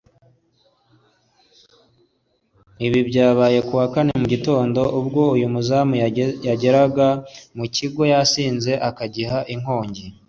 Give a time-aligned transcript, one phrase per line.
[2.85, 5.93] Ibi byabaye ku wa Kane mu gitondo ubwo uyu muzamu
[6.47, 7.07] yageraga
[7.57, 10.05] mu kigo yasinze akagiha inkongi